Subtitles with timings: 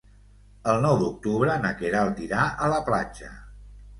[0.71, 3.29] El nou d'octubre na Queralt irà a la platja.